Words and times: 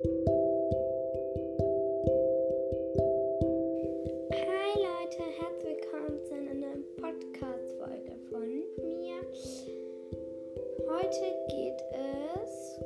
Hi 0.00 0.06
Leute, 4.76 5.22
herzlich 5.40 5.74
willkommen 5.82 6.22
zu 6.24 6.34
einer 6.34 6.76
Podcast-Folge 7.00 8.14
von 8.30 8.48
mir. 8.86 9.16
Heute 10.88 11.34
geht 11.50 11.82
es 11.90 12.78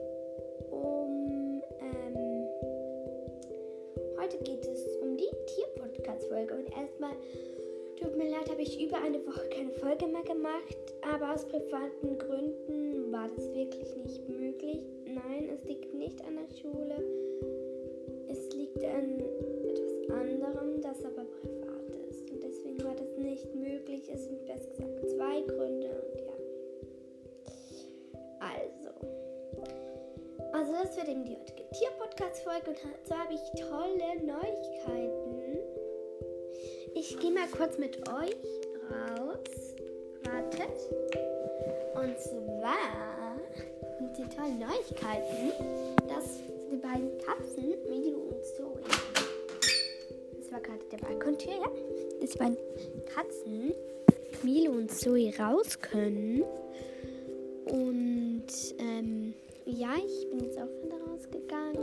um. 0.70 1.62
Ähm, 1.82 2.48
heute 4.18 4.38
geht 4.38 4.64
es 4.64 4.96
um 5.02 5.14
die 5.18 5.28
Tier-Podcast-Folge. 5.48 6.54
Und 6.54 6.70
erstmal, 6.74 7.12
tut 8.00 8.16
mir 8.16 8.30
leid, 8.30 8.48
habe 8.48 8.62
ich 8.62 8.82
über 8.82 8.96
eine 8.96 9.18
Woche 9.26 9.50
keine 9.50 9.72
Folge 9.72 10.06
mehr 10.06 10.22
gemacht. 10.22 10.94
Aber 11.02 11.34
aus 11.34 11.44
privaten 11.44 12.16
Gründen 12.16 13.12
war 13.12 13.28
das 13.28 13.52
wirklich 13.52 13.94
nicht 13.96 14.26
möglich. 14.30 14.41
Also 30.62 30.74
das 30.74 30.96
wird 30.96 31.08
eben 31.08 31.24
die 31.24 31.36
heutige 31.36 31.68
Tier-Podcast-Folge. 31.70 32.70
Und 32.70 32.76
zwar 33.04 33.24
habe 33.24 33.34
ich 33.34 33.40
tolle 33.60 34.24
Neuigkeiten. 34.24 35.58
Ich 36.94 37.18
gehe 37.18 37.32
mal 37.32 37.48
kurz 37.48 37.78
mit 37.78 37.98
euch 38.08 38.36
raus. 38.88 39.74
Wartet. 40.22 40.78
Und 41.96 42.16
zwar 42.16 43.36
sind 43.98 44.16
die 44.16 44.36
tollen 44.36 44.60
Neuigkeiten, 44.60 45.52
dass 46.08 46.38
die 46.70 46.76
beiden 46.76 47.18
Katzen, 47.18 47.74
Milo 47.90 48.18
und 48.18 48.44
Zoe, 48.44 48.78
das 50.38 50.52
war 50.52 50.60
gerade 50.60 50.84
der 50.92 50.98
Balkontür, 50.98 51.54
ja, 51.54 51.70
dass 52.20 52.30
die 52.30 52.38
beiden 52.38 52.58
Katzen, 53.12 53.74
Milo 54.44 54.70
und 54.70 54.92
Zoe, 54.92 55.36
raus 55.36 55.80
können. 55.80 56.44
Und 57.66 58.46
ähm, 58.78 59.34
ja, 59.64 59.94
ich 59.96 60.28
bin 60.28 60.40
jetzt 60.40 60.58
auch 60.58 60.68
wieder 60.82 61.00
rausgegangen 61.08 61.76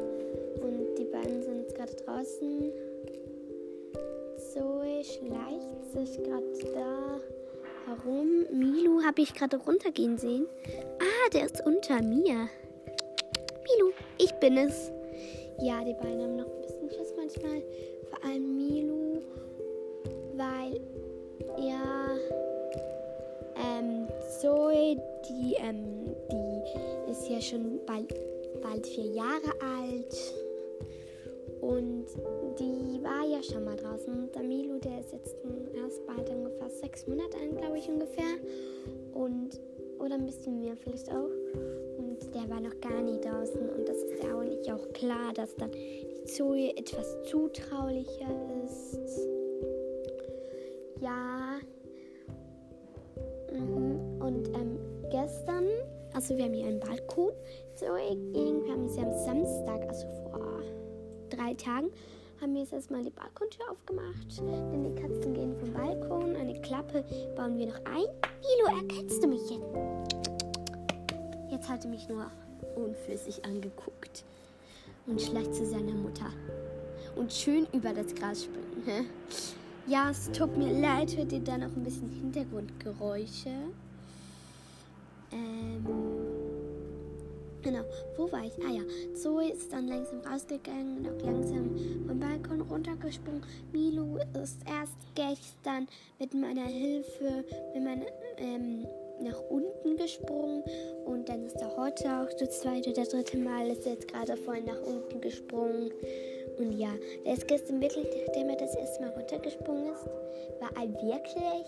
und 0.61 0.95
die 0.97 1.05
beiden 1.05 1.41
sind 1.41 1.61
jetzt 1.61 1.75
gerade 1.75 1.95
draußen. 1.95 2.71
Zoe 4.53 5.03
schleicht 5.03 5.85
sich 5.93 6.23
gerade 6.23 6.73
da 6.73 7.19
herum. 7.85 8.45
Milo 8.51 9.01
habe 9.05 9.21
ich 9.21 9.33
gerade 9.33 9.57
runtergehen 9.57 10.17
sehen. 10.17 10.47
Ah, 10.99 11.29
der 11.33 11.45
ist 11.45 11.65
unter 11.65 12.01
mir. 12.01 12.49
Milo, 13.65 13.93
ich 14.17 14.33
bin 14.33 14.57
es. 14.57 14.91
Ja, 15.61 15.83
die 15.83 15.93
beiden 15.93 16.21
haben 16.21 16.35
noch 16.37 16.47
ein 16.47 16.61
bisschen 16.61 16.89
Schiss 16.89 17.13
manchmal. 17.15 17.61
Vor 18.09 18.23
allem 18.23 18.55
Milo, 18.55 19.21
weil 20.35 20.79
ja 21.57 22.08
Zoe, 24.41 24.95
die, 25.27 25.55
ähm, 25.59 26.15
die 26.31 27.11
ist 27.11 27.29
ja 27.29 27.41
schon 27.41 27.79
bald, 27.85 28.13
bald 28.61 28.87
vier 28.87 29.07
Jahre 29.07 29.51
alt. 29.59 30.15
Und 31.59 32.05
die 32.57 33.03
war 33.03 33.27
ja 33.27 33.43
schon 33.43 33.65
mal 33.65 33.75
draußen. 33.75 34.13
Und 34.13 34.33
der 34.33 34.43
Milo, 34.43 34.79
der 34.79 35.01
ist 35.01 35.11
jetzt 35.11 35.35
erst 35.75 36.05
bald 36.07 36.29
ungefähr 36.29 36.69
sechs 36.69 37.05
Monate 37.05 37.37
alt, 37.37 37.57
glaube 37.57 37.77
ich 37.79 37.89
ungefähr. 37.89 38.37
Und, 39.13 39.59
oder 39.99 40.15
ein 40.15 40.25
bisschen 40.25 40.61
mehr 40.61 40.77
vielleicht 40.77 41.09
auch. 41.09 41.31
Und 41.97 42.33
der 42.33 42.49
war 42.49 42.61
noch 42.61 42.79
gar 42.79 43.01
nie 43.01 43.19
draußen. 43.19 43.69
Und 43.69 43.89
das 43.89 43.97
ist 43.97 44.23
ja 44.23 44.37
auch 44.37 44.43
nicht 44.43 44.71
auch 44.71 44.93
klar, 44.93 45.33
dass 45.33 45.53
dann 45.57 45.71
die 45.71 46.23
Zoe 46.23 46.69
etwas 46.77 47.17
zutraulicher 47.23 48.29
ist. 48.63 49.28
Also 56.19 56.35
wir 56.35 56.43
haben 56.43 56.53
hier 56.53 56.65
einen 56.65 56.81
Balkon. 56.81 57.31
Zoe, 57.75 58.11
irgendwie 58.33 58.69
haben 58.69 58.89
sie 58.89 58.99
am 58.99 59.13
Samstag, 59.13 59.87
also 59.87 60.05
vor 60.23 60.61
drei 61.29 61.53
Tagen 61.53 61.91
haben 62.41 62.53
wir 62.53 62.59
jetzt 62.59 62.73
erstmal 62.73 63.03
die 63.03 63.09
Balkontür 63.09 63.71
aufgemacht. 63.71 64.37
Denn 64.37 64.83
die 64.83 65.01
Katzen 65.01 65.33
gehen 65.33 65.55
vom 65.57 65.71
Balkon. 65.71 66.35
Eine 66.35 66.59
Klappe 66.59 67.05
bauen 67.37 67.57
wir 67.57 67.67
noch 67.67 67.85
ein. 67.85 68.03
Milo, 68.41 68.81
erkennst 68.81 69.23
du 69.23 69.27
mich 69.29 69.49
jetzt? 69.49 70.35
Jetzt 71.51 71.69
hat 71.69 71.85
er 71.85 71.89
mich 71.89 72.09
nur 72.09 72.29
unflüssig 72.75 73.45
angeguckt 73.45 74.25
und 75.07 75.21
schleicht 75.21 75.55
zu 75.55 75.65
seiner 75.65 75.93
Mutter. 75.93 76.33
Und 77.15 77.31
schön 77.31 77.65
über 77.71 77.93
das 77.93 78.13
Gras 78.13 78.43
springen. 78.43 79.07
Ja, 79.87 80.09
es 80.09 80.29
tut 80.31 80.57
mir 80.57 80.81
leid, 80.81 81.15
hört 81.15 81.31
ihr 81.31 81.39
da 81.39 81.57
noch 81.57 81.73
ein 81.73 81.83
bisschen 81.85 82.09
Hintergrundgeräusche. 82.09 83.51
Ähm. 85.31 85.85
Genau, 87.61 87.83
wo 88.15 88.31
war 88.31 88.45
ich? 88.45 88.53
Ah 88.65 88.71
ja, 88.71 88.81
Zoe 89.15 89.51
ist 89.51 89.71
dann 89.73 89.87
langsam 89.87 90.21
rausgegangen 90.21 90.97
und 90.99 91.09
auch 91.09 91.25
langsam 91.25 91.75
vom 92.07 92.19
Balkon 92.19 92.61
runtergesprungen. 92.61 93.43
Milo 93.73 94.17
ist 94.41 94.59
erst 94.65 94.95
gestern 95.13 95.87
mit 96.19 96.33
meiner 96.33 96.65
Hilfe 96.65 97.43
mit 97.73 97.83
meiner, 97.83 98.05
ähm, 98.37 98.87
nach 99.21 99.39
unten 99.49 99.97
gesprungen 99.97 100.63
und 101.05 101.27
dann 101.27 101.45
ist 101.45 101.57
er 101.57 101.75
heute 101.75 102.05
auch 102.05 102.33
das 102.39 102.61
zweite 102.61 102.91
oder 102.91 103.03
dritte 103.03 103.37
Mal 103.37 103.67
ist 103.67 103.85
er 103.85 103.93
jetzt 103.93 104.07
gerade 104.07 104.37
vorhin 104.37 104.65
nach 104.65 104.81
unten 104.81 105.19
gesprungen. 105.19 105.91
Und 106.57 106.77
ja, 106.77 106.91
der 107.25 107.33
ist 107.33 107.47
gestern 107.47 107.81
wirklich, 107.81 108.07
nachdem 108.25 108.49
er 108.49 108.55
das 108.55 108.75
erste 108.75 109.01
Mal 109.01 109.11
runtergesprungen 109.11 109.93
ist, 109.93 110.05
war 110.61 110.71
er 110.75 110.89
wirklich 110.93 111.67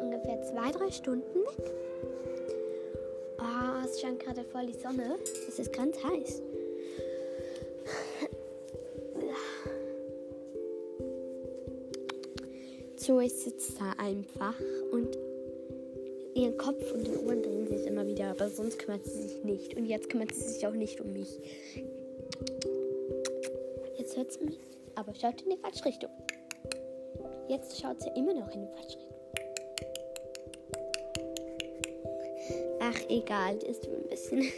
ungefähr 0.00 0.42
zwei, 0.42 0.70
drei 0.70 0.90
Stunden 0.90 1.40
weg. 1.58 1.72
Oh, 3.40 3.84
es 3.84 4.00
scheint 4.00 4.20
gerade 4.20 4.44
voll 4.44 4.66
die 4.66 4.78
Sonne. 4.78 5.16
Es 5.48 5.58
ist 5.58 5.72
ganz 5.72 5.96
heiß. 6.02 6.42
Zoe 12.96 13.28
sitzt 13.30 13.80
da 13.80 13.92
einfach 13.98 14.54
und 14.92 15.16
ihr 16.34 16.54
Kopf 16.58 16.92
und 16.92 17.06
die 17.06 17.16
Ohren 17.16 17.42
drehen 17.42 17.66
sich 17.66 17.86
immer 17.86 18.06
wieder, 18.06 18.30
aber 18.30 18.50
sonst 18.50 18.78
kümmert 18.78 19.06
sie 19.06 19.22
sich 19.22 19.42
nicht. 19.42 19.74
Und 19.74 19.86
jetzt 19.86 20.10
kümmert 20.10 20.34
sie 20.34 20.42
sich 20.42 20.66
auch 20.66 20.74
nicht 20.74 21.00
um 21.00 21.12
mich. 21.14 21.40
Jetzt 23.98 24.16
hört 24.16 24.32
sie 24.32 24.44
mich, 24.44 24.58
aber 24.96 25.14
schaut 25.14 25.40
in 25.42 25.50
die 25.50 25.56
falsche 25.56 25.86
Richtung. 25.86 26.10
Jetzt 27.48 27.80
schaut 27.80 28.00
sie 28.02 28.10
immer 28.16 28.34
noch 28.34 28.54
in 28.54 28.60
die 28.60 28.72
falsche 28.74 28.98
Richtung. 28.98 29.09
Egal, 33.10 33.56
das 33.58 33.70
ist 33.70 33.88
ein 33.88 34.08
bisschen. 34.08 34.44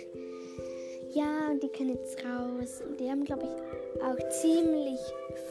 Ja, 1.14 1.50
und 1.50 1.62
die 1.62 1.68
können 1.68 1.90
jetzt 1.90 2.24
raus. 2.24 2.80
Die 2.98 3.10
haben, 3.10 3.22
glaube 3.24 3.42
ich, 3.42 4.02
auch 4.02 4.16
ziemlich 4.30 4.98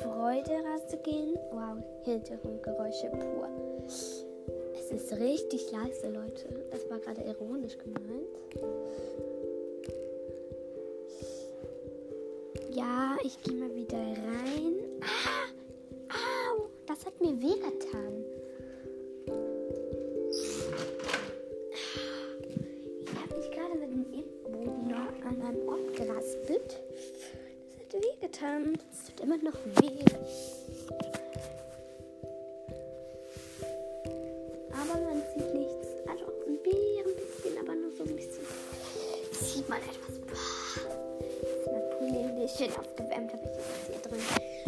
Freude 0.01 0.59
rauszugehen. 0.65 1.37
Wow, 1.51 1.77
Hintergrundgeräusche 2.03 3.11
pur. 3.11 3.47
Es 3.85 4.91
ist 4.91 5.13
richtig 5.19 5.71
leise, 5.71 6.09
Leute. 6.09 6.65
Das 6.71 6.89
war 6.89 6.97
gerade 6.97 7.21
ironisch 7.21 7.77
gemeint. 7.77 8.01
Ja, 12.71 13.17
ich 13.23 13.39
gehe 13.43 13.55
mal 13.55 13.75
wieder 13.75 13.99
rein. 13.99 14.75
Ah! 15.01 16.55
Au! 16.57 16.69
Das 16.87 17.05
hat 17.05 17.21
mir 17.21 17.39
wehgetan. 17.39 18.20
An 25.31 25.41
einem 25.41 25.67
Ort 25.67 25.95
geraspelt. 25.95 26.79
Das 27.69 27.79
hat 27.79 28.03
wehgetan. 28.03 28.77
Das 28.89 29.05
tut 29.05 29.19
immer 29.21 29.37
noch 29.37 29.55
weh. 29.81 30.03
Aber 34.73 34.99
man 35.01 35.21
sieht 35.33 35.53
nichts. 35.53 35.87
Also 36.09 36.25
ein 36.47 36.59
bisschen, 36.63 37.57
aber 37.59 37.75
nur 37.75 37.91
so 37.91 38.03
ein 38.03 38.15
bisschen. 38.15 38.45
Sieht 39.31 39.69
man 39.69 39.79
etwas. 39.79 40.19
Boah. 40.27 41.01
Ist 41.21 41.97
Pulli 41.97 42.17
ein 42.17 42.35
bisschen 42.35 42.75
aufgewärmt, 42.75 43.31
aber 43.33 43.43
jetzt 43.45 43.69
ist 43.69 43.87
hier 43.87 44.01
drin 44.01 44.19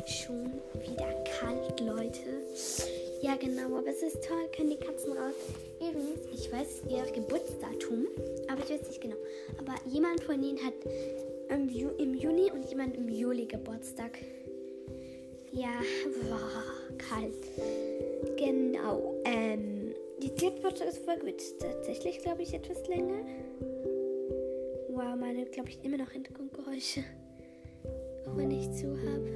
schon 0.06 0.62
wieder 0.82 1.14
kalt, 1.40 1.80
Leute. 1.82 2.44
Ja, 3.22 3.36
genau, 3.36 3.78
aber 3.78 3.88
es 3.88 4.02
ist 4.02 4.24
toll, 4.24 4.48
können 4.56 4.70
die 4.70 4.78
Katzen 4.78 5.12
raus. 5.14 5.34
Weiß 6.54 6.84
ihr 6.88 7.12
Geburtsdatum, 7.12 8.06
aber 8.48 8.62
ich 8.62 8.70
weiß 8.70 8.88
nicht 8.88 9.02
genau. 9.02 9.16
Aber 9.58 9.74
jemand 9.90 10.22
von 10.22 10.36
ihnen 10.44 10.60
hat 10.64 10.76
im, 11.50 11.68
Ju 11.68 11.90
im 11.98 12.14
Juni 12.14 12.52
und 12.52 12.70
jemand 12.70 12.96
im 12.96 13.10
Juli 13.10 13.48
Geburtstag. 13.48 14.20
Ja, 15.52 15.82
boah, 16.30 16.64
kalt. 17.00 17.34
Genau. 18.38 19.16
Ähm, 19.26 19.96
die 20.22 20.30
Tierpodcast-Folge 20.30 21.26
wird 21.26 21.42
tatsächlich, 21.60 22.20
glaube 22.20 22.44
ich, 22.44 22.54
etwas 22.54 22.88
länger. 22.88 23.26
Wow, 24.90 25.16
meine, 25.20 25.46
glaube 25.46 25.70
ich, 25.70 25.84
immer 25.84 25.98
noch 25.98 26.12
Hintergrundgeräusche. 26.12 27.04
Auch 28.28 28.38
wenn 28.38 28.52
ich 28.52 28.72
zu 28.74 28.96
habe. 28.96 29.28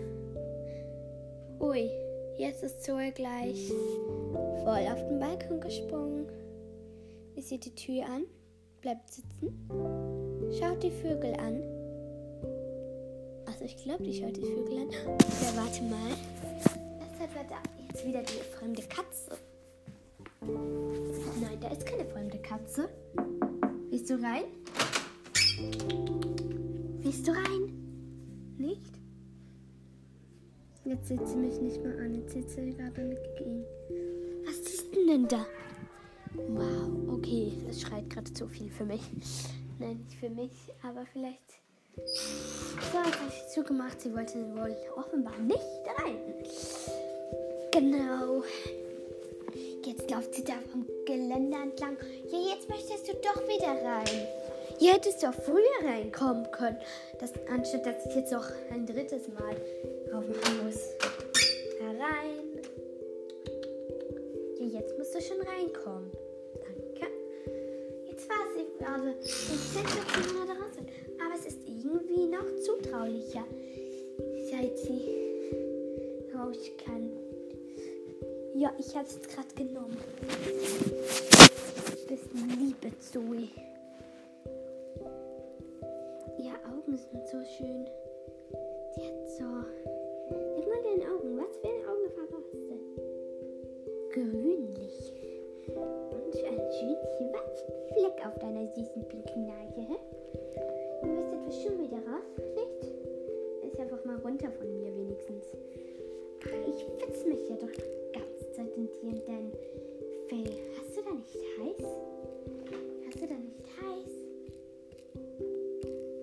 Ui, 1.62 1.90
jetzt 2.38 2.62
ist 2.62 2.84
Zoe 2.84 3.12
gleich 3.12 3.72
voll 4.64 4.86
auf 4.86 5.08
den 5.08 5.20
Balkon 5.20 5.60
gesprungen. 5.60 6.47
Sie 7.38 7.44
sieht 7.44 7.66
die 7.66 7.76
Tür 7.76 8.04
an, 8.08 8.24
bleibt 8.82 9.12
sitzen, 9.12 9.70
schaut 10.60 10.82
die 10.82 10.90
Vögel 10.90 11.36
an. 11.36 11.62
Also 13.46 13.64
ich 13.64 13.78
glaube, 13.78 14.04
die 14.04 14.20
schaut 14.20 14.36
die 14.36 14.42
Vögel 14.42 14.80
an. 14.80 14.90
Ja, 15.44 15.56
warte 15.56 15.84
mal. 15.84 16.18
Was 17.20 17.36
hat 17.36 17.52
da 17.52 17.58
jetzt 17.88 18.08
wieder 18.08 18.24
die 18.24 18.42
fremde 18.58 18.82
Katze? 18.82 19.38
Nein, 20.42 21.60
da 21.62 21.68
ist 21.68 21.86
keine 21.86 22.06
fremde 22.06 22.40
Katze. 22.40 22.90
Willst 23.92 24.10
du 24.10 24.16
rein? 24.16 24.46
Willst 27.04 27.28
du 27.28 27.32
rein? 27.34 28.58
Nicht? 28.58 28.94
Jetzt 30.86 31.08
sieht 31.08 31.28
sie 31.28 31.36
mich 31.36 31.62
nicht 31.62 31.84
mehr 31.84 32.00
an. 32.00 32.16
Jetzt 32.16 32.34
sieht 32.34 32.50
sie 32.50 32.72
gerade 32.72 33.04
mitgegeben. 33.04 33.64
Was 34.44 34.58
ist 34.58 34.88
denn 34.96 35.28
da? 35.28 35.46
Wow, 36.50 37.07
okay. 37.18 37.52
Das 37.68 37.82
schreit 37.82 38.10
gerade 38.10 38.32
zu 38.34 38.48
viel 38.48 38.70
für 38.70 38.86
mich. 38.86 39.02
Nein, 39.80 40.06
nicht 40.06 40.20
für 40.20 40.30
mich, 40.30 40.52
aber 40.84 41.06
vielleicht. 41.12 41.40
So, 41.96 43.00
jetzt 43.00 43.20
habe 43.20 43.30
ich 43.30 43.54
zugemacht. 43.54 44.02
Sie 44.02 44.14
wollte 44.14 44.36
wohl 44.56 44.76
offenbar 44.96 45.38
nicht 45.40 45.62
rein. 46.00 46.18
Genau. 47.72 48.44
Jetzt 49.84 50.12
läuft 50.12 50.36
sie 50.36 50.44
da 50.44 50.54
vom 50.72 50.86
Geländer 51.06 51.64
entlang. 51.64 51.98
Ja, 52.32 52.54
jetzt 52.54 52.70
möchtest 52.70 53.08
du 53.08 53.14
doch 53.14 53.42
wieder 53.48 53.82
rein. 53.84 54.28
Hier 54.78 54.94
hättest 54.94 55.24
du 55.24 55.28
auch 55.28 55.34
früher 55.34 55.90
reinkommen 55.90 56.52
können. 56.52 56.78
Das, 57.20 57.32
anstatt 57.50 57.86
dass 57.86 58.06
ich 58.06 58.16
jetzt 58.16 58.32
noch 58.32 58.48
ein 58.72 58.86
drittes 58.86 59.28
Mal 59.30 59.56
aufmachen 60.14 60.66
muss. 60.66 60.82
Herein. 61.80 62.62
Ja, 64.60 64.80
jetzt 64.80 64.98
musst 64.98 65.16
du 65.16 65.22
schon 65.22 65.42
reinkommen. 65.42 66.12
War 68.28 68.46
sie 68.56 68.66
gerade. 68.78 69.16
Wir 69.16 70.24
schon 70.24 70.38
mal 70.38 70.48
draußen. 70.48 70.86
Aber 71.24 71.36
es 71.36 71.46
ist 71.46 71.60
irgendwie 71.68 72.28
noch 72.28 72.46
zutraulicher, 72.64 73.46
seit 74.52 74.78
sie 74.80 75.28
raus 76.36 76.58
kann. 76.84 77.10
Ja, 78.56 78.74
ich 78.80 78.96
habe 78.96 79.08
es 79.08 79.22
gerade 79.22 79.54
genommen. 79.56 79.98
Bist 82.08 82.30
liebe 82.58 82.98
Zoe. 83.00 83.50
Ihre 86.40 86.56
Augen 86.66 86.98
sind 86.98 87.28
so 87.28 87.38
schön. 87.58 87.86
Fleck 98.18 98.26
auf 98.26 98.38
deiner 98.40 98.68
süßen 98.68 99.08
pinken 99.08 99.48
Nase. 99.48 99.88
Du 101.02 101.16
bist 101.16 101.34
etwas 101.34 101.64
schon 101.64 101.78
wieder 101.80 101.98
raus, 101.98 102.26
nicht? 102.56 103.72
Ist 103.72 103.80
einfach 103.80 104.04
mal 104.06 104.18
runter 104.18 104.52
von 104.52 104.68
mir 104.80 104.96
wenigstens. 104.96 105.46
Ach, 106.44 106.68
ich 106.68 106.86
fitz 107.00 107.26
mich 107.26 107.48
ja 107.50 107.56
doch 107.56 107.72
Zeit 108.54 108.76
in 108.76 108.88
dir 108.88 109.10
in 109.10 109.26
dein 109.26 109.52
Fell. 110.28 110.52
Hast 110.78 110.98
du 110.98 111.02
da 111.04 111.14
nicht 111.14 111.36
heiß? 111.60 111.86
Hast 113.06 113.22
du 113.22 113.28
da 113.28 113.36
nicht 113.36 113.64
heiß? 113.82 114.12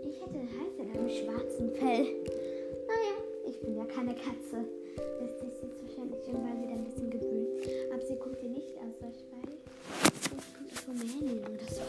Ich 0.08 0.20
hätte 0.20 0.38
heiß 0.38 0.74
in 0.78 0.90
einem 0.90 1.08
schwarzen 1.08 1.70
Fell. 1.70 2.06
Naja, 2.88 3.16
ich 3.46 3.60
bin 3.60 3.76
ja 3.76 3.84
keine 3.84 4.14
Katze. 4.14 4.64
Das 4.96 5.30
ist 5.30 5.62
jetzt 5.62 5.82
wahrscheinlich 5.82 6.26
irgendwann 6.26 6.62
wieder 6.62 6.72
ein 6.72 6.84
bisschen 6.84 7.10
gewöhnt. 7.10 7.68
Aber 7.92 8.02
sie 8.02 8.16
kommt 8.16 8.40
hier 8.40 8.50
nicht 8.50 8.76
aus 8.78 8.98
der 9.00 9.12
Schweiz. 9.12 9.63
Rumänien 10.86 11.40
oder 11.40 11.72
so. 11.72 11.82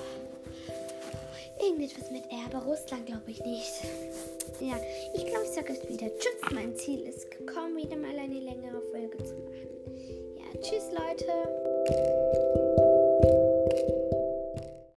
Irgendetwas 1.63 2.11
mit 2.11 2.23
Erbe. 2.31 2.63
Russland 2.65 3.05
glaube 3.05 3.31
ich 3.31 3.43
nicht. 3.43 3.73
Ja, 4.59 4.79
ich 5.13 5.25
glaube, 5.25 5.45
ich 5.45 5.51
sage 5.51 5.73
es 5.73 5.89
wieder. 5.89 6.07
Tschüss, 6.17 6.51
mein 6.53 6.75
Ziel 6.75 7.01
ist 7.01 7.31
gekommen, 7.31 7.77
wieder 7.77 7.95
mal 7.95 8.17
eine 8.17 8.39
längere 8.39 8.81
Folge 8.91 9.17
zu 9.17 9.33
machen. 9.33 9.65
Tschüss, 10.61 10.89
Leute. 10.91 12.64